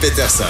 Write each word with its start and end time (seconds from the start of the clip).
Peterson, 0.00 0.44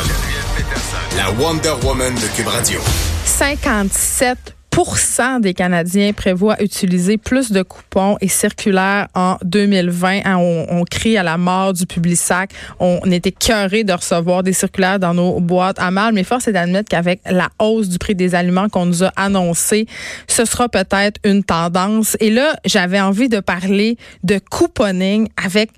la 1.17 1.33
Wonder 1.33 1.73
Woman 1.83 2.15
de 2.15 2.37
Cube 2.37 2.47
Radio. 2.47 2.79
57% 3.27 5.41
des 5.41 5.55
Canadiens 5.55 6.13
prévoient 6.13 6.63
utiliser 6.63 7.19
plus 7.19 7.51
de 7.51 7.63
coupons 7.63 8.17
et 8.21 8.29
circulaires 8.29 9.09
en 9.15 9.39
2020. 9.43 10.21
Hein, 10.25 10.37
on, 10.37 10.85
crie 10.85 11.17
à 11.17 11.25
la 11.25 11.37
mort 11.37 11.73
du 11.73 11.85
public 11.85 12.17
sac. 12.17 12.53
On 12.79 13.01
était 13.11 13.33
cœuré 13.33 13.83
de 13.83 13.93
recevoir 13.93 14.45
des 14.45 14.53
circulaires 14.53 15.01
dans 15.01 15.15
nos 15.15 15.41
boîtes 15.41 15.81
à 15.81 15.91
mal, 15.91 16.15
mais 16.15 16.23
force 16.23 16.47
est 16.47 16.53
d'admettre 16.53 16.89
qu'avec 16.89 17.21
la 17.27 17.49
hausse 17.59 17.89
du 17.89 17.99
prix 17.99 18.15
des 18.15 18.37
aliments 18.37 18.69
qu'on 18.69 18.87
nous 18.87 19.03
a 19.03 19.09
annoncé, 19.17 19.87
ce 20.29 20.45
sera 20.45 20.69
peut-être 20.69 21.19
une 21.25 21.43
tendance. 21.43 22.17
Et 22.21 22.31
là, 22.31 22.55
j'avais 22.65 23.01
envie 23.01 23.29
de 23.29 23.41
parler 23.41 23.97
de 24.23 24.39
couponing 24.39 25.29
avec 25.45 25.71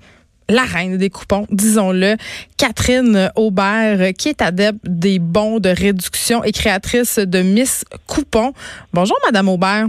la 0.53 0.63
reine 0.63 0.97
des 0.97 1.09
coupons, 1.09 1.47
disons-le, 1.49 2.15
Catherine 2.57 3.31
Aubert, 3.35 4.13
qui 4.13 4.29
est 4.29 4.41
adepte 4.41 4.79
des 4.83 5.17
bons 5.19 5.59
de 5.59 5.69
réduction 5.69 6.43
et 6.43 6.51
créatrice 6.51 7.17
de 7.17 7.41
Miss 7.41 7.83
Coupon. 8.05 8.53
Bonjour, 8.93 9.17
Madame 9.25 9.49
Aubert. 9.49 9.87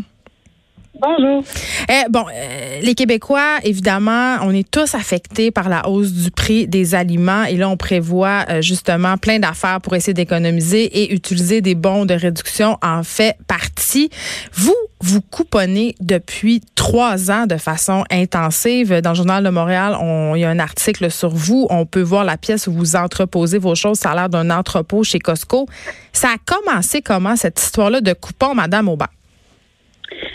Bonjour. 1.01 1.43
Eh, 1.89 2.09
bon, 2.09 2.25
euh, 2.33 2.81
les 2.81 2.95
Québécois, 2.95 3.59
évidemment, 3.65 4.37
on 4.43 4.53
est 4.53 4.69
tous 4.71 4.95
affectés 4.95 5.51
par 5.51 5.69
la 5.69 5.89
hausse 5.89 6.13
du 6.13 6.31
prix 6.31 6.69
des 6.69 6.95
aliments 6.95 7.45
et 7.45 7.57
là, 7.57 7.69
on 7.69 7.77
prévoit 7.77 8.45
euh, 8.49 8.63
justement 8.63 9.17
plein 9.17 9.41
d'affaires 9.41 9.81
pour 9.81 9.97
essayer 9.97 10.15
d'économiser 10.15 10.85
et 10.85 11.13
utiliser 11.13 11.61
des 11.61 11.75
bons 11.75 12.05
de 12.05 12.15
réduction 12.15 12.79
en 12.81 13.03
fait 13.03 13.37
partie. 13.49 14.09
Vous, 14.53 14.77
vous 15.01 15.21
couponnez 15.21 15.97
depuis 16.01 16.61
trois 16.77 17.29
ans 17.31 17.47
de 17.47 17.57
façon 17.57 18.05
intensive. 18.11 19.01
Dans 19.01 19.11
le 19.11 19.17
Journal 19.17 19.43
de 19.43 19.51
Montréal, 19.51 19.97
on, 20.01 20.37
il 20.37 20.43
y 20.43 20.45
a 20.45 20.51
un 20.51 20.61
article 20.61 21.11
sur 21.11 21.31
vous. 21.31 21.67
On 21.71 21.87
peut 21.87 22.03
voir 22.03 22.25
la 22.25 22.37
pièce 22.37 22.69
où 22.69 22.73
vous 22.73 22.95
entreposez 22.95 23.59
vos 23.59 23.75
choses. 23.75 23.99
Ça 23.99 24.13
a 24.13 24.15
l'air 24.15 24.29
d'un 24.29 24.49
entrepôt 24.51 25.03
chez 25.03 25.19
Costco. 25.19 25.67
Ça 26.13 26.29
a 26.29 26.37
commencé 26.39 27.03
comment 27.03 27.35
cette 27.35 27.61
histoire-là 27.61 28.01
de 28.01 28.13
coupons, 28.13 28.55
Madame 28.55 28.89
Aubert? 28.89 29.09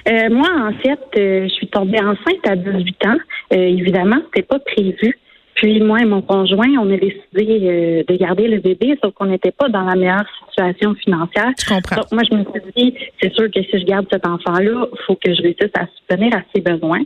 Euh, 0.08 0.30
moi, 0.30 0.50
en 0.50 0.74
fait, 0.82 1.00
euh, 1.18 1.44
je 1.44 1.54
suis 1.54 1.68
tombée 1.68 2.00
enceinte 2.00 2.48
à 2.48 2.56
18 2.56 3.06
ans. 3.06 3.18
Euh, 3.54 3.58
évidemment, 3.58 4.18
c'était 4.26 4.48
pas 4.48 4.60
prévu. 4.60 5.18
Puis 5.56 5.82
moi 5.82 6.00
et 6.00 6.06
mon 6.06 6.22
conjoint, 6.22 6.70
on 6.80 6.90
a 6.90 6.96
décidé 6.96 7.68
euh, 7.68 8.04
de 8.08 8.16
garder 8.16 8.48
le 8.48 8.60
bébé, 8.60 8.98
sauf 9.04 9.14
qu'on 9.14 9.26
n'était 9.26 9.52
pas 9.52 9.68
dans 9.68 9.82
la 9.82 9.96
meilleure 9.96 10.24
situation 10.48 10.96
financière. 10.96 11.52
Je 11.60 11.68
comprends. 11.68 11.98
Donc 11.98 12.12
moi, 12.14 12.24
je 12.32 12.36
me 12.38 12.44
suis 12.46 12.72
dit, 12.78 12.96
c'est 13.22 13.34
sûr 13.34 13.52
que 13.52 13.62
si 13.62 13.80
je 13.80 13.84
garde 13.84 14.08
cet 14.10 14.26
enfant-là, 14.26 14.88
il 14.90 15.00
faut 15.06 15.16
que 15.16 15.34
je 15.34 15.42
réussisse 15.42 15.72
à 15.78 15.86
subvenir 15.98 16.34
à 16.34 16.44
ses 16.56 16.62
besoins. 16.62 17.02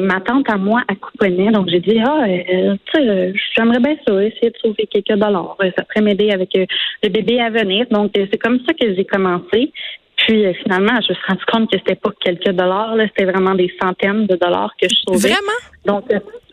Ma 0.00 0.20
tante 0.20 0.50
à 0.50 0.56
moi 0.56 0.82
a 0.88 0.94
couponné, 0.96 1.52
donc 1.52 1.68
j'ai 1.68 1.78
dit, 1.78 2.00
ah, 2.04 2.24
euh, 2.26 2.74
tu 2.92 3.00
sais, 3.00 3.32
j'aimerais 3.54 3.78
bien 3.78 3.94
ça, 4.06 4.24
essayer 4.24 4.50
de 4.50 4.58
trouver 4.58 4.88
quelques 4.90 5.16
dollars. 5.16 5.56
Ça 5.76 5.84
pourrait 5.84 6.04
m'aider 6.04 6.32
avec 6.32 6.50
le 6.54 7.08
bébé 7.08 7.40
à 7.40 7.50
venir. 7.50 7.86
Donc 7.92 8.10
c'est 8.14 8.38
comme 8.38 8.58
ça 8.66 8.72
que 8.74 8.92
j'ai 8.92 9.04
commencé. 9.04 9.72
Puis 10.18 10.44
finalement, 10.62 11.00
je 11.00 11.12
me 11.12 11.14
suis 11.14 11.26
rendu 11.26 11.44
compte 11.50 11.70
que 11.70 11.78
c'était 11.78 11.94
pas 11.94 12.10
quelques 12.20 12.50
dollars, 12.50 12.96
là, 12.96 13.06
c'était 13.06 13.30
vraiment 13.30 13.54
des 13.54 13.72
centaines 13.80 14.26
de 14.26 14.36
dollars 14.36 14.72
que 14.80 14.88
je 14.88 14.96
sauvais. 15.06 15.28
Vraiment? 15.28 15.58
Donc 15.86 16.04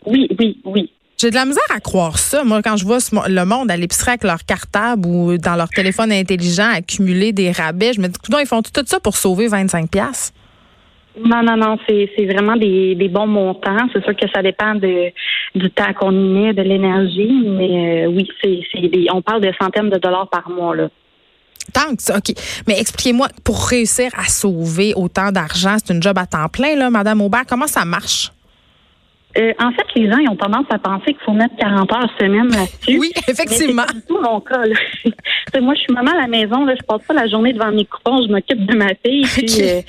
oui, 0.06 0.28
oui, 0.38 0.60
oui. 0.64 0.90
J'ai 1.18 1.30
de 1.30 1.34
la 1.34 1.46
misère 1.46 1.64
à 1.74 1.80
croire 1.80 2.18
ça. 2.18 2.44
Moi, 2.44 2.60
quand 2.62 2.76
je 2.76 2.84
vois 2.84 2.98
le 3.26 3.44
monde 3.44 3.70
à 3.70 3.76
l'épicerie 3.76 4.12
avec 4.12 4.24
leur 4.24 4.44
cartable 4.44 5.06
ou 5.06 5.38
dans 5.38 5.56
leur 5.56 5.70
téléphone 5.70 6.12
intelligent 6.12 6.68
accumuler 6.74 7.32
des 7.32 7.52
rabais, 7.52 7.94
je 7.94 8.00
me 8.00 8.08
dis, 8.08 8.18
ils 8.40 8.46
font 8.46 8.60
tout 8.60 8.84
ça 8.84 9.00
pour 9.00 9.16
sauver 9.16 9.48
25 9.48 9.90
pièces. 9.90 10.34
Non, 11.18 11.42
non, 11.42 11.56
non, 11.56 11.78
c'est, 11.88 12.26
vraiment 12.26 12.56
des, 12.56 13.08
bons 13.10 13.26
montants. 13.26 13.88
C'est 13.94 14.04
sûr 14.04 14.14
que 14.14 14.28
ça 14.34 14.42
dépend 14.42 14.74
de, 14.74 15.10
du 15.54 15.70
temps 15.70 15.94
qu'on 15.98 16.12
y 16.12 16.28
met, 16.28 16.52
de 16.52 16.60
l'énergie, 16.60 17.42
mais 17.46 18.04
euh, 18.04 18.08
oui, 18.08 18.28
c'est, 18.42 18.80
des, 18.80 19.06
on 19.10 19.22
parle 19.22 19.40
de 19.40 19.50
centaines 19.58 19.88
de 19.88 19.96
dollars 19.96 20.28
par 20.28 20.50
mois, 20.50 20.76
là. 20.76 20.90
Tant 21.72 21.94
que 21.94 22.02
ça, 22.02 22.16
OK. 22.18 22.34
Mais 22.66 22.78
expliquez-moi, 22.80 23.28
pour 23.44 23.66
réussir 23.66 24.10
à 24.16 24.24
sauver 24.24 24.92
autant 24.94 25.32
d'argent, 25.32 25.76
c'est 25.84 25.92
une 25.92 26.02
job 26.02 26.18
à 26.18 26.26
temps 26.26 26.48
plein, 26.48 26.76
là, 26.76 26.90
Madame 26.90 27.20
Aubert, 27.20 27.44
comment 27.46 27.66
ça 27.66 27.84
marche? 27.84 28.32
Euh, 29.38 29.52
en 29.58 29.70
fait, 29.70 29.84
les 29.94 30.10
gens 30.10 30.16
ils 30.16 30.28
ont 30.30 30.36
tendance 30.36 30.64
à 30.70 30.78
penser 30.78 31.12
qu'il 31.12 31.22
faut 31.24 31.32
mettre 31.32 31.54
40 31.56 31.92
heures 31.92 32.10
semaine 32.18 32.48
là-dessus. 32.48 32.98
Oui, 32.98 33.12
effectivement. 33.28 33.82
C'est 33.92 34.06
tout 34.06 34.20
mon 34.20 34.40
cas. 34.40 34.60
moi, 35.60 35.74
je 35.74 35.80
suis 35.80 35.92
maman 35.92 36.12
à 36.12 36.22
la 36.22 36.26
maison. 36.26 36.64
Là, 36.64 36.74
je 36.74 36.82
passe 36.86 37.02
pas 37.06 37.12
la 37.12 37.28
journée 37.28 37.52
devant 37.52 37.70
mes 37.70 37.84
coupons. 37.84 38.22
Je 38.26 38.32
m'occupe 38.32 38.64
de 38.64 38.76
ma 38.76 38.88
fille. 39.04 39.26
Puis, 39.26 39.62
euh, 39.62 39.82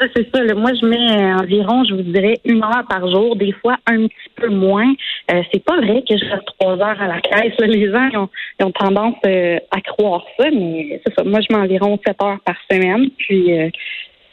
ça, 0.00 0.06
c'est 0.14 0.28
ça. 0.34 0.54
moi, 0.54 0.72
je 0.80 0.86
mets 0.86 0.96
euh, 0.96 1.38
environ, 1.38 1.84
je 1.84 1.94
vous 1.94 2.02
dirais, 2.02 2.38
une 2.44 2.62
heure 2.62 2.84
par 2.88 3.08
jour, 3.10 3.36
des 3.36 3.52
fois 3.52 3.76
un 3.86 4.06
petit 4.06 4.30
peu 4.36 4.48
moins. 4.48 4.92
Euh, 5.32 5.42
c'est 5.52 5.64
pas 5.64 5.76
vrai 5.76 6.02
que 6.08 6.16
je 6.16 6.24
reste 6.24 6.46
trois 6.58 6.74
heures 6.74 7.00
à 7.00 7.06
la 7.06 7.20
caisse. 7.20 7.54
Les 7.58 7.90
gens 7.90 8.08
ils 8.12 8.64
ont, 8.64 8.72
tendance 8.72 9.16
à 9.24 9.80
croire 9.80 10.24
ça, 10.38 10.46
mais 10.50 11.00
c'est 11.04 11.14
ça. 11.14 11.24
Moi, 11.24 11.40
je 11.40 11.54
mets 11.54 11.62
environ 11.62 11.98
sept 12.06 12.20
heures 12.22 12.40
par 12.44 12.56
semaine. 12.70 13.10
Puis, 13.18 13.50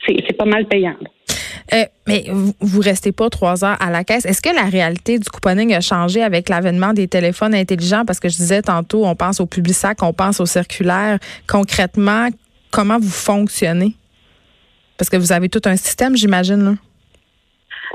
c'est 0.06 0.38
pas 0.38 0.46
mal 0.46 0.66
payant. 0.66 0.96
Euh, 1.74 1.86
mais 2.08 2.26
vous, 2.28 2.54
vous 2.60 2.82
restez 2.82 3.12
pas 3.12 3.30
trois 3.30 3.64
heures 3.64 3.78
à 3.80 3.90
la 3.90 4.04
caisse. 4.04 4.26
Est-ce 4.26 4.42
que 4.42 4.54
la 4.54 4.66
réalité 4.66 5.18
du 5.18 5.30
couponing 5.30 5.74
a 5.74 5.82
changé 5.82 6.22
avec 6.22 6.50
l'avènement 6.50 6.94
des 6.94 7.08
téléphones 7.08 7.56
intelligents? 7.56 8.04
Parce 8.06 8.20
que 8.20 8.30
je 8.30 8.36
disais 8.36 8.62
tantôt, 8.62 9.06
on 9.06 9.16
pense 9.16 9.40
au 9.40 9.46
public 9.46 9.74
sac, 9.74 10.04
on 10.04 10.14
pense 10.14 10.40
au 10.40 10.46
circulaire. 10.46 11.18
Concrètement, 11.48 12.28
comment 12.72 13.00
vous 13.00 13.10
fonctionnez? 13.10 13.94
Parce 15.04 15.10
que 15.10 15.18
vous 15.18 15.34
avez 15.34 15.50
tout 15.50 15.60
un 15.66 15.76
système, 15.76 16.16
j'imagine. 16.16 16.78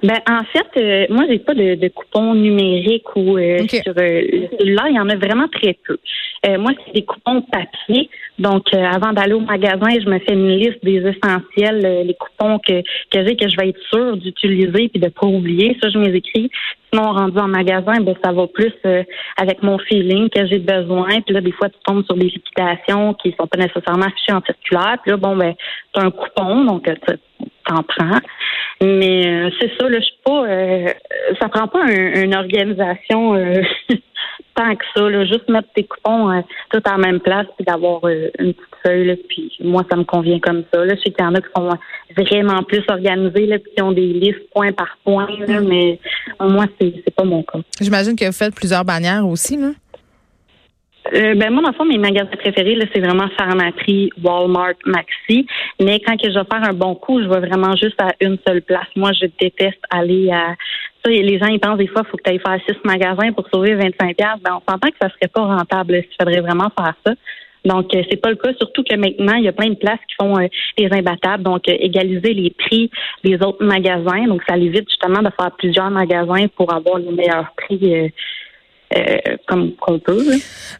Ben 0.02 0.20
en 0.30 0.44
fait, 0.44 0.68
euh, 0.76 1.06
moi 1.10 1.24
j'ai 1.28 1.40
pas 1.40 1.54
de, 1.54 1.74
de 1.74 1.88
coupons 1.88 2.34
numériques 2.34 3.16
ou 3.16 3.36
euh, 3.36 3.66
sur 3.66 3.94
euh, 3.98 4.46
là 4.60 4.84
il 4.88 4.94
y 4.94 5.00
en 5.00 5.08
a 5.08 5.16
vraiment 5.16 5.48
très 5.48 5.76
peu. 5.86 5.98
moi 6.56 6.72
c'est 6.86 6.94
des 6.94 7.04
coupons 7.04 7.42
papier. 7.42 8.08
Donc 8.38 8.72
avant 8.74 9.12
d'aller 9.12 9.32
au 9.32 9.40
magasin, 9.40 9.88
je 10.00 10.08
me 10.08 10.20
fais 10.20 10.34
une 10.34 10.56
liste 10.56 10.84
des 10.84 10.98
essentiels, 10.98 12.04
les 12.06 12.14
coupons 12.14 12.60
que 12.60 12.82
que 13.10 13.26
j'ai 13.26 13.34
que 13.34 13.48
je 13.48 13.56
vais 13.56 13.70
être 13.70 13.82
sûre 13.92 14.16
d'utiliser 14.16 14.88
puis 14.88 15.00
de 15.00 15.08
pas 15.08 15.26
oublier. 15.26 15.76
Ça 15.82 15.88
je 15.90 15.98
m'écris. 15.98 16.48
Sinon 16.92 17.12
rendu 17.12 17.38
en 17.38 17.48
magasin, 17.48 18.00
ben 18.00 18.14
ça 18.24 18.32
va 18.32 18.46
plus 18.46 18.72
avec 19.36 19.62
mon 19.64 19.78
feeling 19.78 20.30
que 20.30 20.46
j'ai 20.46 20.60
besoin. 20.60 21.20
Puis 21.22 21.34
là 21.34 21.40
des 21.40 21.52
fois 21.52 21.68
tu 21.70 21.78
tombes 21.84 22.04
sur 22.04 22.14
des 22.14 22.26
liquidations 22.26 23.14
qui 23.14 23.34
sont 23.38 23.48
pas 23.48 23.58
nécessairement 23.58 24.06
affichées 24.06 24.32
en 24.32 24.42
circulaire. 24.42 24.98
Puis 25.02 25.10
là 25.10 25.16
bon 25.16 25.36
ben 25.36 25.54
as 25.94 26.00
un 26.00 26.12
coupon 26.12 26.64
donc 26.64 26.88
t'en 27.66 27.82
prends. 27.82 28.18
Mais 28.80 29.26
euh, 29.26 29.50
c'est 29.60 29.70
ça, 29.78 29.88
là, 29.88 29.98
je 29.98 30.04
suis 30.04 30.20
pas. 30.24 30.46
Euh, 30.46 30.86
ça 31.40 31.48
prend 31.48 31.66
pas 31.66 31.90
une 31.90 32.34
organisation 32.34 33.34
euh, 33.34 33.60
tant 34.54 34.76
que 34.76 34.84
ça. 34.94 35.08
Là, 35.08 35.24
juste 35.24 35.48
mettre 35.48 35.68
tes 35.74 35.84
coupons 35.84 36.42
tout 36.72 36.82
en 36.88 36.98
même 36.98 37.20
place 37.20 37.46
puis 37.56 37.64
d'avoir 37.64 38.06
une 38.06 38.54
petite 38.54 38.76
feuille. 38.84 39.06
Là, 39.06 39.14
puis 39.28 39.52
moi, 39.60 39.84
ça 39.90 39.96
me 39.96 40.04
convient 40.04 40.38
comme 40.38 40.62
ça. 40.72 40.84
Là, 40.84 40.94
je 40.94 41.00
sais 41.00 41.10
qu'il 41.10 41.24
y 41.24 41.26
en 41.26 41.34
a 41.34 41.40
qui 41.40 41.48
sont 41.56 41.70
vraiment 42.16 42.62
plus 42.62 42.84
organisés, 42.88 43.46
là, 43.46 43.58
puis 43.58 43.72
qui 43.74 43.82
ont 43.82 43.92
des 43.92 44.12
listes 44.12 44.48
point 44.54 44.72
par 44.72 44.96
point. 45.04 45.28
Là, 45.46 45.60
mais 45.60 45.98
moi, 46.40 46.66
c'est 46.80 46.94
c'est 47.04 47.14
pas 47.14 47.24
mon 47.24 47.42
cas. 47.42 47.58
J'imagine 47.80 48.14
que 48.14 48.26
vous 48.26 48.32
faites 48.32 48.54
plusieurs 48.54 48.84
bannières 48.84 49.26
aussi, 49.26 49.56
là. 49.56 49.70
Euh, 51.14 51.34
ben 51.34 51.50
moi, 51.50 51.62
dans 51.62 51.70
le 51.70 51.74
fond, 51.74 51.84
mes 51.84 51.98
magasins 51.98 52.26
préférés, 52.26 52.76
c'est 52.92 53.00
vraiment 53.00 53.28
Pharmaprix, 53.36 54.10
Walmart, 54.22 54.74
Maxi. 54.84 55.46
Mais 55.80 56.00
quand 56.00 56.16
que 56.16 56.28
je 56.30 56.38
vais 56.38 56.44
faire 56.50 56.68
un 56.68 56.74
bon 56.74 56.94
coup, 56.94 57.22
je 57.22 57.28
vais 57.28 57.40
vraiment 57.40 57.74
juste 57.76 58.00
à 58.00 58.12
une 58.20 58.38
seule 58.46 58.62
place. 58.62 58.88
Moi, 58.94 59.12
je 59.12 59.26
déteste 59.40 59.80
aller 59.90 60.30
à 60.30 60.54
ça, 61.04 61.10
les 61.10 61.38
gens 61.38 61.46
ils 61.46 61.60
pensent 61.60 61.78
des 61.78 61.86
fois 61.86 62.02
qu'il 62.02 62.10
faut 62.10 62.16
que 62.16 62.22
tu 62.24 62.30
ailles 62.30 62.40
faire 62.40 62.58
six 62.66 62.76
magasins 62.84 63.32
pour 63.32 63.46
sauver 63.52 63.74
25 63.74 64.16
Ben, 64.18 64.34
on 64.46 64.70
s'entend 64.70 64.88
que 64.88 64.96
ça 65.00 65.08
serait 65.08 65.30
pas 65.32 65.42
rentable 65.42 66.02
s'il 66.02 66.16
faudrait 66.20 66.40
vraiment 66.40 66.70
faire 66.76 66.94
ça. 67.06 67.12
Donc, 67.64 67.94
euh, 67.94 68.02
c'est 68.10 68.20
pas 68.20 68.30
le 68.30 68.36
cas, 68.36 68.52
surtout 68.54 68.82
que 68.82 68.96
maintenant, 68.96 69.34
il 69.34 69.44
y 69.44 69.48
a 69.48 69.52
plein 69.52 69.68
de 69.68 69.74
places 69.74 69.98
qui 70.08 70.14
font 70.20 70.38
euh, 70.38 70.46
des 70.76 70.88
imbattables, 70.90 71.42
donc 71.42 71.68
égaliser 71.68 72.32
les 72.34 72.50
prix 72.50 72.90
des 73.24 73.34
autres 73.36 73.64
magasins. 73.64 74.26
Donc, 74.26 74.42
ça 74.48 74.56
évite 74.56 74.88
justement 74.88 75.22
de 75.22 75.30
faire 75.38 75.50
plusieurs 75.58 75.90
magasins 75.90 76.46
pour 76.56 76.72
avoir 76.72 76.98
les 76.98 77.10
meilleurs 77.12 77.52
prix 77.56 78.12
euh, 78.96 79.36
comme. 79.46 79.72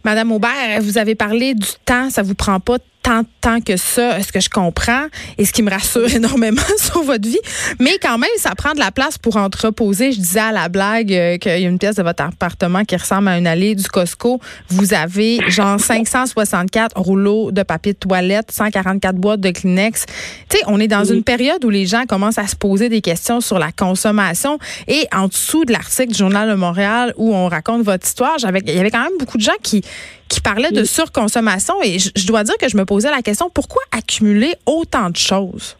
Madame 0.04 0.32
Aubert, 0.32 0.80
vous 0.80 0.98
avez 0.98 1.14
parlé 1.14 1.54
du 1.54 1.69
temps, 1.84 2.10
ça 2.10 2.22
vous 2.22 2.34
prend 2.34 2.60
pas 2.60 2.78
tant 3.02 3.22
temps 3.40 3.60
que 3.60 3.76
ça, 3.76 4.22
ce 4.22 4.32
que 4.32 4.40
je 4.40 4.50
comprends, 4.50 5.06
et 5.38 5.44
ce 5.44 5.52
qui 5.52 5.62
me 5.62 5.70
rassure 5.70 6.10
énormément 6.14 6.62
sur 6.78 7.02
votre 7.02 7.28
vie. 7.28 7.38
Mais 7.78 7.98
quand 8.00 8.18
même, 8.18 8.30
ça 8.36 8.54
prend 8.54 8.72
de 8.72 8.78
la 8.78 8.90
place 8.90 9.18
pour 9.18 9.36
entreposer. 9.36 10.12
Je 10.12 10.18
disais 10.18 10.40
à 10.40 10.52
la 10.52 10.68
blague 10.68 11.12
euh, 11.12 11.38
qu'il 11.38 11.60
y 11.60 11.66
a 11.66 11.68
une 11.68 11.78
pièce 11.78 11.96
de 11.96 12.02
votre 12.02 12.22
appartement 12.22 12.84
qui 12.84 12.96
ressemble 12.96 13.28
à 13.28 13.38
une 13.38 13.46
allée 13.46 13.74
du 13.74 13.84
Costco. 13.84 14.40
Vous 14.68 14.94
avez 14.94 15.38
genre 15.48 15.80
564 15.80 16.98
rouleaux 17.00 17.50
de 17.50 17.62
papier 17.62 17.92
de 17.92 17.98
toilette, 17.98 18.50
144 18.50 19.16
boîtes 19.16 19.40
de 19.40 19.50
Kleenex. 19.50 20.06
Tu 20.48 20.58
sais, 20.58 20.62
on 20.66 20.80
est 20.80 20.88
dans 20.88 21.04
une 21.04 21.22
période 21.22 21.64
où 21.64 21.70
les 21.70 21.86
gens 21.86 22.04
commencent 22.06 22.38
à 22.38 22.46
se 22.46 22.56
poser 22.56 22.88
des 22.88 23.00
questions 23.00 23.40
sur 23.40 23.58
la 23.58 23.72
consommation. 23.72 24.58
Et 24.86 25.06
en 25.14 25.28
dessous 25.28 25.64
de 25.64 25.72
l'article 25.72 26.12
du 26.12 26.18
Journal 26.18 26.48
de 26.48 26.54
Montréal 26.54 27.14
où 27.16 27.34
on 27.34 27.48
raconte 27.48 27.82
votre 27.82 28.06
histoire, 28.06 28.36
il 28.38 28.74
y 28.74 28.78
avait 28.78 28.90
quand 28.90 29.02
même 29.02 29.18
beaucoup 29.18 29.38
de 29.38 29.42
gens 29.42 29.52
qui 29.62 29.82
qui 30.28 30.40
parlait 30.40 30.70
de 30.70 30.84
surconsommation 30.84 31.75
et 31.82 31.98
je, 31.98 32.26
dois 32.26 32.44
dire 32.44 32.56
que 32.60 32.69
je 32.69 32.76
me 32.76 32.84
posais 32.84 33.10
la 33.10 33.22
question 33.22 33.50
pourquoi 33.50 33.82
accumuler 33.92 34.52
autant 34.66 35.10
de 35.10 35.16
choses? 35.16 35.76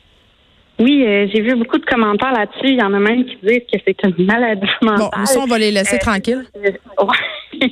Oui, 0.81 1.05
euh, 1.05 1.27
j'ai 1.33 1.41
vu 1.43 1.57
beaucoup 1.57 1.79
de 1.79 1.85
commentaires 1.85 2.33
là-dessus. 2.33 2.69
Il 2.69 2.79
y 2.79 2.83
en 2.83 2.95
a 2.95 3.01
même 3.01 3.25
qui 3.25 3.37
disent 3.43 3.63
que 3.73 3.79
c'est 3.85 3.97
une 4.05 4.27
maladie 4.27 4.67
mentale. 4.81 5.11
Bon, 5.13 5.25
ça, 5.25 5.41
on 5.41 5.47
va 5.47 5.59
les 5.59 5.73
laisser 5.73 5.97
euh, 5.97 5.99
tranquilles. 5.99 6.45
Euh, 6.57 6.71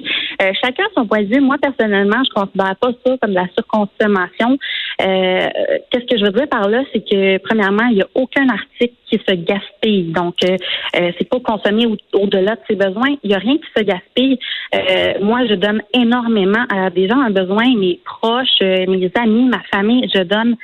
chacun 0.63 0.85
son 0.95 1.07
point 1.07 1.23
de 1.23 1.35
vue. 1.35 1.41
Moi, 1.41 1.57
personnellement, 1.61 2.23
je 2.25 2.31
considère 2.31 2.77
pas 2.77 2.91
ça 3.05 3.17
comme 3.21 3.31
de 3.31 3.35
la 3.35 3.49
surconsommation. 3.55 4.59
Qu'est-ce 4.99 6.07
que 6.07 6.19
je 6.19 6.25
veux 6.25 6.33
dire 6.33 6.49
par 6.49 6.69
là, 6.69 6.83
c'est 6.93 7.01
que 7.01 7.39
premièrement, 7.39 7.87
il 7.91 7.97
n'y 7.97 8.03
a 8.03 8.09
aucun 8.15 8.49
article 8.49 8.95
qui 9.07 9.19
se 9.19 9.35
gaspille. 9.35 10.13
Donc, 10.13 10.35
c'est 10.41 11.29
pas 11.29 11.41
consommer 11.41 11.87
au-delà 12.13 12.57
de 12.57 12.61
ses 12.69 12.77
besoins. 12.77 13.17
Il 13.23 13.29
n'y 13.29 13.35
a 13.35 13.39
rien 13.39 13.57
qui 13.57 13.69
se 13.77 13.83
gaspille. 13.83 14.39
moi, 15.23 15.47
je 15.47 15.55
donne 15.55 15.83
énormément 15.93 16.65
à 16.71 16.91
des 16.91 17.09
gens 17.09 17.21
un 17.21 17.31
besoin, 17.31 17.65
mes 17.77 18.01
proches, 18.05 18.61
mes 18.61 19.11
amis, 19.17 19.49
ma 19.49 19.63
famille. 19.71 20.09
Je 20.15 20.23
donne 20.23 20.57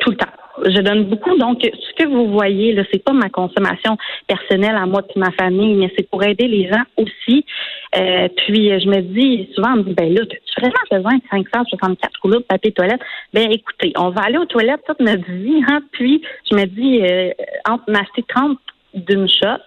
tout 0.00 0.10
le 0.10 0.16
temps 0.16 0.26
je 0.64 0.80
donne 0.80 1.04
beaucoup. 1.04 1.36
Donc, 1.36 1.62
ce 1.62 2.02
que 2.02 2.08
vous 2.08 2.32
voyez, 2.32 2.72
là, 2.72 2.82
c'est 2.92 3.02
pas 3.02 3.12
ma 3.12 3.28
consommation 3.28 3.96
personnelle 4.26 4.76
à 4.76 4.86
moi 4.86 5.02
et 5.14 5.18
ma 5.18 5.30
famille, 5.32 5.74
mais 5.74 5.92
c'est 5.96 6.08
pour 6.08 6.22
aider 6.22 6.48
les 6.48 6.68
gens 6.68 6.82
aussi. 6.96 7.44
Euh, 7.96 8.28
puis, 8.36 8.68
je 8.78 8.88
me 8.88 9.00
dis, 9.00 9.48
souvent, 9.54 9.72
on 9.74 9.76
me 9.76 9.82
dit, 9.84 9.94
ben 9.94 10.12
là, 10.12 10.20
tu 10.26 10.60
vraiment 10.60 10.74
besoin 10.90 11.16
de 11.16 11.22
564 11.30 12.12
rouleaux 12.22 12.38
de 12.38 12.44
papier 12.44 12.72
toilette? 12.72 13.00
Ben, 13.32 13.50
écoutez, 13.50 13.92
on 13.96 14.10
va 14.10 14.22
aller 14.22 14.38
aux 14.38 14.46
toilettes 14.46 14.82
toute 14.86 15.00
notre 15.00 15.30
vie, 15.30 15.62
hein. 15.68 15.80
Puis, 15.92 16.22
je 16.50 16.56
me 16.56 16.64
dis, 16.64 17.02
euh, 17.02 17.30
entre 17.68 17.84
m'acheter 17.88 18.24
30 18.28 18.58
d'une 18.94 19.28
shot, 19.28 19.62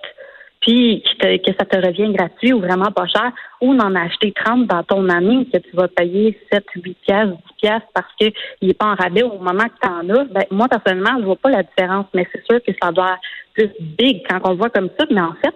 puis 0.62 1.04
que 1.22 1.52
ça 1.58 1.66
te 1.66 1.78
revient 1.78 2.12
gratuit 2.14 2.54
ou 2.54 2.60
vraiment 2.60 2.92
pas 2.92 3.08
cher, 3.08 3.32
ou 3.62 3.74
d'en 3.76 3.96
acheter 3.96 4.34
30 4.34 4.68
dans 4.68 4.84
ton 4.84 5.08
ami 5.10 5.50
que 5.50 5.58
tu 5.58 5.76
vas 5.76 5.88
payer 5.88 6.38
7, 6.52 6.64
8 6.76 6.98
piastres, 7.06 7.36
10 7.36 7.42
piastres 7.62 7.88
parce 7.94 8.14
qu'il 8.20 8.34
n'est 8.62 8.74
pas 8.74 8.88
en 8.88 8.96
rabais 8.96 9.24
au 9.24 9.38
moment 9.38 9.64
que 9.64 9.80
tu 9.82 9.90
en 9.90 10.10
as, 10.10 10.26
ben, 10.26 10.44
moi, 10.52 10.68
personnellement, 10.68 11.20
je 11.20 11.26
vois 11.26 11.38
pas 11.38 11.50
la 11.50 11.64
différence, 11.64 12.08
mais 12.14 12.28
c'est 12.32 12.46
sûr 12.46 12.62
que 12.62 12.72
ça 12.82 12.92
doit 12.92 13.18
être 13.58 13.70
plus 13.70 13.86
big 13.98 14.22
quand 14.30 14.40
on 14.44 14.52
le 14.52 14.58
voit 14.58 14.70
comme 14.70 14.90
ça, 15.00 15.06
mais 15.10 15.22
en 15.22 15.34
fait, 15.44 15.56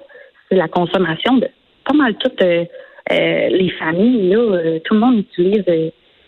c'est 0.50 0.56
la 0.56 0.68
consommation 0.68 1.38
de 1.38 1.48
pas 1.86 1.94
mal 1.94 2.16
toutes 2.16 2.42
euh, 2.42 2.66
euh, 3.12 3.48
les 3.50 3.70
familles, 3.72 4.30
là, 4.30 4.38
euh, 4.38 4.80
tout 4.86 4.94
le 4.94 5.00
monde 5.02 5.18
utilise 5.18 5.66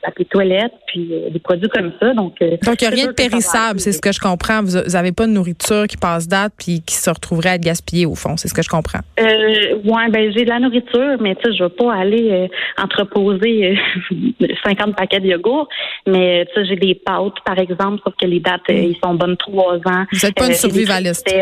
papier 0.06 0.26
toilette, 0.26 0.74
puis 0.88 1.10
euh, 1.12 1.30
des 1.30 1.40
produits 1.40 1.70
comme 1.70 1.92
ça. 2.00 2.14
Donc, 2.14 2.36
euh, 2.42 2.58
donc 2.64 2.82
il 2.82 2.88
n'y 2.88 2.94
a 2.94 2.96
rien 2.96 3.08
de 3.08 3.12
périssable, 3.12 3.80
c'est 3.80 3.92
ce 3.92 4.02
que 4.02 4.12
je 4.12 4.20
comprends. 4.20 4.62
Vous 4.62 4.78
n'avez 4.92 5.12
pas 5.12 5.26
de 5.26 5.32
nourriture 5.32 5.88
qui 5.88 5.98
passe 5.98 6.28
date 6.28 6.54
puis 6.58 6.82
qui 6.82 6.96
se 6.96 7.10
retrouverait 7.10 7.50
à 7.50 7.56
être 7.56 7.64
gaspillée 7.64 8.06
au 8.06 8.16
fond, 8.16 8.38
c'est 8.38 8.48
ce 8.48 8.54
que 8.54 8.62
je 8.62 8.70
comprends. 8.70 9.00
Euh, 9.20 9.80
oui, 9.84 10.12
ben 10.12 10.32
j'ai 10.34 10.46
de 10.46 10.50
la 10.50 10.60
nourriture, 10.60 11.18
mais 11.20 11.36
tu 11.36 11.44
sais, 11.44 11.58
je 11.58 11.64
ne 11.64 11.70
vais 11.70 11.76
pas 11.76 11.94
aller 11.94 12.32
euh, 12.32 12.48
entreposer 12.82 13.78
50 14.66 14.96
paquets 14.96 15.20
de 15.20 15.28
yogourt, 15.28 15.68
mais 16.06 16.46
tu 16.54 16.62
sais, 16.62 16.68
j'ai 16.68 16.76
des 16.76 16.96
pâtes, 16.96 17.40
par 17.46 17.58
exemple, 17.60 18.02
sauf 18.04 18.14
que 18.20 18.28
les 18.28 18.40
dates, 18.40 18.62
ils 18.70 18.98
sont 19.04 19.16
bonnes 19.16 19.38
trois 19.38 19.76
ans. 19.76 20.06
Vous 20.12 20.20
n'êtes 20.26 20.36
pas 20.36 20.48
une 20.48 20.54
survivaliste. 20.54 21.34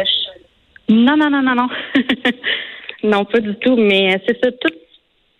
Non, 0.89 1.15
non, 1.17 1.29
non, 1.29 1.41
non, 1.41 1.55
non. 1.55 1.67
non, 3.03 3.25
pas 3.25 3.39
du 3.39 3.55
tout, 3.55 3.75
mais 3.75 4.21
c'est 4.27 4.37
ça, 4.43 4.51
tout 4.51 4.73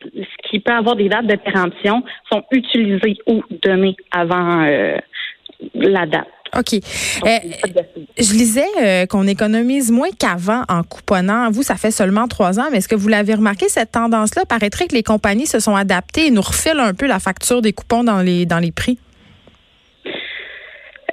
ce 0.03 0.49
qui 0.49 0.59
peut 0.59 0.73
avoir 0.73 0.95
des 0.95 1.09
dates 1.09 1.27
de 1.27 1.35
péremption 1.35 2.03
sont 2.31 2.43
utilisées 2.51 3.17
ou 3.27 3.41
données 3.63 3.95
avant 4.11 4.63
euh, 4.63 4.97
la 5.73 6.05
date. 6.05 6.27
OK. 6.57 6.73
Euh, 6.73 7.29
je 8.17 8.33
lisais 8.33 8.61
euh, 8.79 9.05
qu'on 9.07 9.25
économise 9.27 9.91
moins 9.91 10.09
qu'avant 10.17 10.63
en 10.69 10.83
couponnant. 10.83 11.49
Vous, 11.49 11.63
ça 11.63 11.75
fait 11.75 11.91
seulement 11.91 12.27
trois 12.27 12.59
ans, 12.59 12.67
mais 12.71 12.77
est-ce 12.77 12.87
que 12.87 12.95
vous 12.95 13.07
l'avez 13.07 13.33
remarqué, 13.33 13.69
cette 13.69 13.91
tendance-là? 13.91 14.43
Paraîtrait 14.45 14.87
que 14.87 14.93
les 14.93 15.03
compagnies 15.03 15.47
se 15.47 15.59
sont 15.59 15.75
adaptées 15.75 16.27
et 16.27 16.31
nous 16.31 16.41
refilent 16.41 16.79
un 16.79 16.93
peu 16.93 17.07
la 17.07 17.19
facture 17.19 17.61
des 17.61 17.73
coupons 17.73 18.03
dans 18.03 18.21
les, 18.21 18.45
dans 18.45 18.59
les 18.59 18.71
prix. 18.71 18.99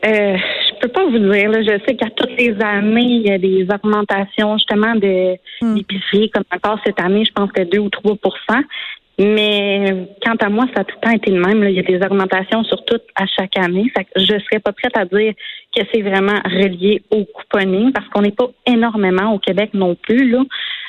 Euh, 0.04 0.36
peux 0.80 0.88
pas 0.88 1.04
vous 1.04 1.18
dire. 1.18 1.52
Je 1.52 1.80
sais 1.86 1.96
qu'à 1.96 2.10
toutes 2.10 2.36
les 2.38 2.56
années, 2.60 3.00
il 3.02 3.22
y 3.22 3.30
a 3.30 3.38
des 3.38 3.66
augmentations 3.72 4.56
justement 4.58 4.94
de 4.94 5.36
d'épicerie, 5.74 6.30
comme 6.30 6.44
encore 6.54 6.78
cette 6.84 7.00
année, 7.00 7.24
je 7.24 7.32
pense 7.32 7.52
que 7.52 7.62
2 7.62 7.78
ou 7.78 7.88
3% 7.88 8.64
mais 9.20 10.08
quant 10.24 10.36
à 10.40 10.48
moi, 10.48 10.64
ça 10.74 10.80
a 10.80 10.84
tout 10.84 10.96
le 10.96 11.06
temps 11.06 11.14
été 11.14 11.30
le 11.30 11.40
même. 11.40 11.62
Il 11.64 11.74
y 11.74 11.78
a 11.78 11.82
des 11.82 12.02
augmentations 12.02 12.64
sur 12.64 12.82
tout 12.86 13.00
à 13.14 13.26
chaque 13.26 13.56
année. 13.58 13.92
je 14.16 14.32
ne 14.32 14.38
serais 14.38 14.60
pas 14.60 14.72
prête 14.72 14.96
à 14.96 15.04
dire 15.04 15.34
que 15.76 15.82
c'est 15.92 16.00
vraiment 16.00 16.40
relié 16.44 17.02
au 17.10 17.26
couponing 17.26 17.92
parce 17.92 18.08
qu'on 18.08 18.22
n'est 18.22 18.30
pas 18.30 18.48
énormément 18.66 19.34
au 19.34 19.38
Québec 19.38 19.70
non 19.74 19.94
plus. 19.94 20.30
Là. 20.30 20.42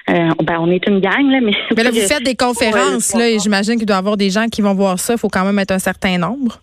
Euh, 0.09 0.29
ben, 0.43 0.57
on 0.61 0.71
est 0.71 0.87
une 0.87 1.01
gang, 1.01 1.29
là, 1.29 1.41
mais. 1.41 1.51
Mais 1.75 1.83
là, 1.83 1.91
vous 1.93 1.99
faites 1.99 2.23
des 2.23 2.35
conférences, 2.35 3.13
là, 3.15 3.29
et 3.29 3.37
j'imagine 3.37 3.75
qu'il 3.75 3.85
doit 3.85 3.97
y 3.97 3.99
avoir 3.99 4.15
des 4.15 4.29
gens 4.29 4.47
qui 4.47 4.61
vont 4.61 4.73
voir 4.73 4.97
ça. 4.97 5.13
Il 5.13 5.19
faut 5.19 5.29
quand 5.29 5.43
même 5.43 5.59
être 5.59 5.71
un 5.71 5.79
certain 5.79 6.17
nombre. 6.17 6.61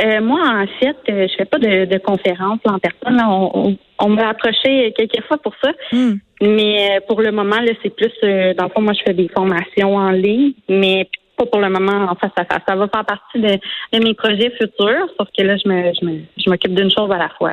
Euh, 0.00 0.20
moi, 0.20 0.40
en 0.40 0.66
fait, 0.78 0.96
euh, 1.08 1.28
je 1.28 1.34
fais 1.36 1.44
pas 1.44 1.58
de, 1.58 1.84
de 1.84 1.98
conférences 1.98 2.60
en 2.64 2.78
personne. 2.78 3.20
On, 3.26 3.76
on, 3.98 4.08
m'a 4.08 4.28
approché 4.28 4.92
quelques 4.96 5.24
fois 5.26 5.38
pour 5.38 5.54
ça. 5.62 5.70
Hmm. 5.92 6.14
Mais 6.40 6.96
euh, 6.96 7.00
pour 7.06 7.20
le 7.20 7.30
moment, 7.30 7.60
là, 7.60 7.72
c'est 7.82 7.94
plus 7.94 8.12
dans 8.56 8.64
le 8.64 8.70
fond, 8.70 8.80
moi 8.80 8.92
je 8.92 9.02
fais 9.04 9.14
des 9.14 9.28
formations 9.28 9.96
en 9.96 10.10
ligne, 10.10 10.52
mais 10.68 11.08
pas 11.36 11.46
pour 11.46 11.60
le 11.60 11.68
moment 11.68 12.10
en 12.10 12.14
face 12.16 12.32
à 12.36 12.44
face. 12.44 12.62
Ça 12.66 12.76
va 12.76 12.88
faire 12.88 13.04
partie 13.04 13.40
de, 13.40 13.58
mes 13.98 14.14
projets 14.14 14.50
futurs, 14.50 15.06
sauf 15.18 15.28
que 15.36 15.42
là, 15.42 15.56
je 15.56 15.68
me, 15.68 15.92
je 16.36 16.50
m'occupe 16.50 16.74
d'une 16.74 16.90
chose 16.90 17.10
à 17.10 17.18
la 17.18 17.28
fois. 17.38 17.52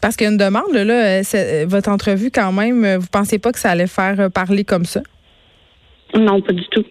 Parce 0.00 0.16
qu'il 0.16 0.26
y 0.26 0.28
a 0.28 0.32
une 0.32 0.38
demande, 0.38 0.72
là, 0.72 1.20
votre 1.66 1.90
entrevue 1.90 2.30
quand 2.30 2.52
même, 2.52 2.96
vous 2.96 3.08
pensez 3.10 3.38
pas 3.38 3.52
que 3.52 3.58
ça 3.58 3.70
allait 3.70 3.88
faire 3.88 4.30
parler 4.32 4.64
comme 4.64 4.84
ça? 4.84 5.00
Non, 6.14 6.40
pas 6.40 6.52
du 6.52 6.64
tout. 6.68 6.84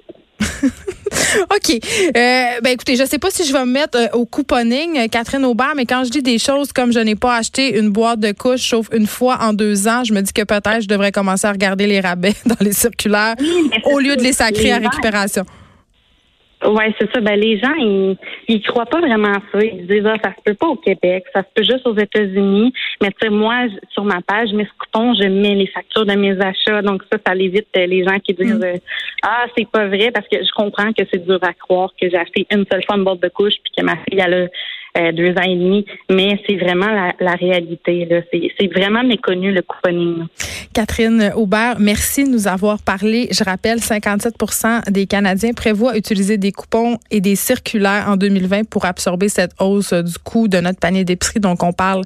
OK. 1.56 1.72
Euh, 1.74 2.62
ben 2.62 2.72
écoutez, 2.72 2.96
je 2.96 3.06
sais 3.06 3.20
pas 3.20 3.30
si 3.30 3.46
je 3.46 3.54
vais 3.54 3.66
me 3.66 3.72
mettre 3.72 3.98
euh, 3.98 4.08
au 4.14 4.26
couponing, 4.26 4.98
euh, 4.98 5.08
Catherine 5.08 5.46
Aubert, 5.46 5.74
mais 5.76 5.86
quand 5.86 6.04
je 6.04 6.10
dis 6.10 6.22
des 6.22 6.38
choses 6.38 6.72
comme 6.72 6.92
je 6.92 7.00
n'ai 7.00 7.16
pas 7.16 7.36
acheté 7.36 7.78
une 7.78 7.90
boîte 7.90 8.20
de 8.20 8.32
couches 8.32 8.70
sauf 8.70 8.88
une 8.92 9.08
fois 9.08 9.38
en 9.42 9.54
deux 9.54 9.88
ans, 9.88 10.04
je 10.04 10.14
me 10.14 10.22
dis 10.22 10.34
que 10.34 10.44
peut-être 10.44 10.82
je 10.82 10.88
devrais 10.88 11.12
commencer 11.12 11.48
à 11.48 11.52
regarder 11.52 11.88
les 11.88 12.00
rabais 12.00 12.36
dans 12.46 12.58
les 12.60 12.74
circulaires 12.74 13.36
au 13.86 14.00
lieu 14.00 14.16
de 14.16 14.24
les 14.24 14.34
sacrer 14.34 14.72
à 14.72 14.78
récupération. 14.78 15.46
Oui, 16.66 16.84
c'est 17.00 17.12
ça. 17.14 17.22
Ben, 17.22 17.40
les 17.40 17.60
gens, 17.60 17.74
ils, 17.78 18.18
ils 18.48 18.62
croient 18.64 18.88
pas 18.88 19.00
vraiment 19.00 19.30
à 19.30 19.42
ça. 19.52 19.60
Ils 19.62 19.82
se 19.82 19.94
disent, 19.94 20.06
ah, 20.06 20.16
ça 20.24 20.32
se 20.32 20.42
peut 20.44 20.56
pas 20.56 20.68
au 20.68 20.76
Québec, 20.76 21.24
ça 21.34 21.42
se 21.42 21.48
peut 21.54 21.64
juste 21.64 21.86
aux 21.86 21.96
États-Unis. 21.96 22.74
Mais 23.02 23.10
tu 23.10 23.18
sais, 23.22 23.30
moi, 23.30 23.66
sur 23.92 24.04
ma 24.04 24.22
page, 24.22 24.52
mes 24.54 24.68
coupons, 24.80 25.14
je 25.14 25.28
mets 25.28 25.54
les 25.54 25.68
factures 25.68 26.06
de 26.06 26.14
mes 26.14 26.40
achats. 26.42 26.82
Donc 26.82 27.04
ça, 27.12 27.20
ça 27.26 27.36
évite 27.36 27.68
euh, 27.78 27.86
les 27.86 28.04
gens 28.04 28.18
qui 28.20 28.34
disent, 28.34 28.56
mm. 28.56 28.64
euh, 28.64 28.78
ah, 29.22 29.46
c'est 29.56 29.70
pas 29.70 29.88
vrai, 29.88 30.10
parce 30.12 30.28
que 30.28 30.38
je 30.38 30.52
comprends 30.56 30.92
que 30.94 31.04
c'est 31.12 31.24
dur 31.24 31.40
à 31.44 31.54
croire 31.54 31.92
que 32.00 32.10
j'ai 32.10 32.18
acheté 32.18 32.48
une 32.52 32.66
seule 32.72 32.84
fois 32.86 32.98
une 32.98 33.04
boîte 33.04 33.22
de 33.22 33.30
couche 33.30 33.56
puis 33.64 33.74
que 33.78 33.84
ma 33.84 33.96
fille, 33.98 34.20
elle 34.20 34.34
a 34.34 34.48
deux 35.14 35.32
ans 35.32 35.46
et 35.46 35.56
demi, 35.56 35.86
mais 36.10 36.40
c'est 36.48 36.56
vraiment 36.56 36.88
la, 37.20 37.34
réalité. 37.34 38.08
C'est 38.32 38.68
vraiment 38.74 39.04
méconnu 39.04 39.52
le 39.52 39.62
couponing. 39.62 40.26
Catherine 40.74 41.32
Aubert, 41.36 41.78
merci 41.80 42.24
de 42.24 42.30
nous 42.30 42.48
avoir 42.48 42.82
parlé. 42.82 43.28
Je 43.32 43.44
rappelle, 43.44 43.80
57% 43.80 44.92
des 44.92 45.06
Canadiens 45.06 45.54
prévoient 45.54 45.98
utiliser 45.98 46.38
des 46.38 46.52
coupons 46.52 46.98
et 47.12 47.22
des 47.22 47.36
circulaires 47.36 48.06
en 48.08 48.18
2020 48.18 48.70
pour 48.70 48.86
absorber 48.86 49.30
cette 49.30 49.52
hausse 49.60 49.94
du 49.94 50.18
coût 50.24 50.48
de 50.48 50.60
notre 50.60 50.80
panier 50.80 51.04
d'épicerie. 51.04 51.40
Donc, 51.40 51.64
on 51.64 51.74
parle 51.74 52.04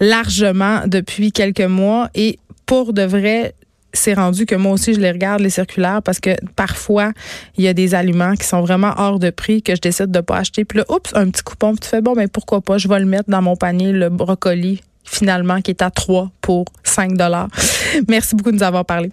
largement 0.00 0.82
depuis 0.86 1.32
quelques 1.32 1.60
mois 1.60 2.08
et 2.14 2.38
pour 2.66 2.92
de 2.92 3.02
vrai, 3.02 3.54
c'est 3.92 4.14
rendu 4.14 4.46
que 4.46 4.54
moi 4.54 4.72
aussi 4.72 4.94
je 4.94 5.00
les 5.00 5.10
regarde 5.10 5.40
les 5.40 5.50
circulaires 5.50 6.02
parce 6.02 6.20
que 6.20 6.30
parfois 6.56 7.12
il 7.56 7.64
y 7.64 7.68
a 7.68 7.74
des 7.74 7.94
aliments 7.94 8.34
qui 8.34 8.46
sont 8.46 8.60
vraiment 8.60 8.92
hors 8.96 9.18
de 9.18 9.30
prix 9.30 9.62
que 9.62 9.74
je 9.74 9.80
décide 9.80 10.10
de 10.10 10.20
pas 10.20 10.36
acheter 10.36 10.64
puis 10.64 10.78
là 10.78 10.84
oups 10.90 11.14
un 11.14 11.30
petit 11.30 11.42
coupon 11.42 11.70
puis 11.70 11.80
tu 11.80 11.88
fais 11.88 12.02
bon 12.02 12.14
mais 12.14 12.24
ben, 12.24 12.28
pourquoi 12.28 12.60
pas 12.60 12.78
je 12.78 12.86
vais 12.86 12.98
le 12.98 13.06
mettre 13.06 13.30
dans 13.30 13.42
mon 13.42 13.56
panier 13.56 13.92
le 13.92 14.10
brocoli 14.10 14.82
finalement 15.08 15.60
qui 15.60 15.70
est 15.70 15.82
à 15.82 15.90
3 15.90 16.30
pour 16.40 16.66
5 16.84 17.16
dollars. 17.16 17.48
Merci 18.08 18.34
beaucoup 18.34 18.50
de 18.50 18.56
nous 18.56 18.62
avoir 18.62 18.84
parlé. 18.84 19.10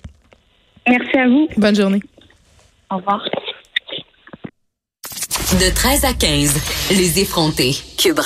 Merci 0.87 1.17
à 1.17 1.27
vous. 1.27 1.47
Bonne 1.57 1.75
journée. 1.75 2.01
Au 2.91 2.97
revoir. 2.97 3.23
De 5.53 5.73
13 5.73 6.05
à 6.05 6.13
15, 6.13 6.91
les 6.91 7.19
effrontés. 7.19 7.75
Cube 7.97 8.19